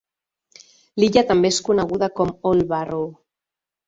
L'illa 1.03 1.23
també 1.31 1.51
és 1.55 1.59
coneguda 1.67 2.09
com 2.21 2.31
"Old 2.53 2.65
Barrow". 2.73 3.05